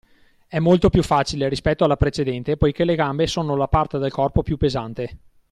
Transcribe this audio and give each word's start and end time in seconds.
È 0.47 0.57
molto 0.57 0.89
più 0.89 1.03
facile 1.03 1.47
rispetto 1.47 1.83
alla 1.83 1.95
precedente 1.95 2.57
poichè 2.57 2.85
le 2.85 2.95
gambe 2.95 3.27
sono 3.27 3.55
la 3.55 3.67
parte 3.67 3.99
del 3.99 4.09
corpo 4.09 4.41
più 4.41 4.57
pesate 4.57 5.17